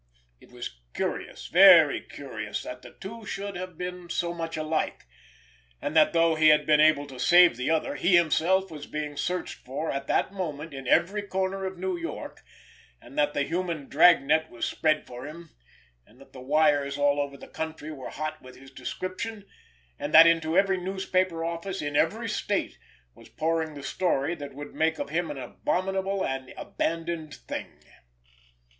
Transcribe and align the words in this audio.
It 0.39 0.49
was 0.51 0.81
curious, 0.95 1.45
very 1.45 2.01
curious, 2.01 2.63
that 2.63 2.81
the 2.81 2.89
two 2.93 3.23
should 3.23 3.55
have 3.55 3.77
been 3.77 4.09
so 4.09 4.33
much 4.33 4.57
alike, 4.57 5.05
and 5.79 5.95
that 5.95 6.11
though 6.11 6.33
he 6.33 6.47
had 6.47 6.65
been 6.65 6.79
able 6.79 7.05
to 7.05 7.19
save 7.19 7.55
the 7.55 7.69
other, 7.69 7.93
he 7.93 8.15
himself 8.15 8.71
was 8.71 8.87
being 8.87 9.15
searched 9.15 9.63
for 9.63 9.91
at 9.91 10.07
that 10.07 10.33
moment 10.33 10.73
in 10.73 10.87
every 10.87 11.21
corner 11.21 11.65
of 11.65 11.77
New 11.77 11.95
York, 11.95 12.41
and 12.99 13.15
that 13.19 13.35
the 13.35 13.43
human 13.43 13.87
drag 13.89 14.23
net 14.23 14.49
was 14.49 14.65
spread 14.65 15.05
for 15.05 15.27
him, 15.27 15.51
and 16.07 16.19
that 16.19 16.33
the 16.33 16.41
wires 16.41 16.97
all 16.97 17.19
over 17.19 17.37
the 17.37 17.47
country 17.47 17.91
were 17.91 18.09
hot 18.09 18.41
with 18.41 18.55
his 18.55 18.71
description, 18.71 19.45
and 19.99 20.11
that 20.15 20.25
into 20.25 20.57
every 20.57 20.77
newspaper 20.77 21.45
office 21.45 21.79
in 21.79 21.95
every 21.95 22.27
state 22.27 22.79
was 23.13 23.29
pouring 23.29 23.75
the 23.75 23.83
story 23.83 24.33
that 24.33 24.55
would 24.55 24.73
make 24.73 24.97
of 24.97 25.11
him 25.11 25.29
an 25.29 25.37
abominable 25.37 26.25
and 26.25 26.49
an 26.49 26.55
abandoned 26.57 27.35
thing! 27.35 27.83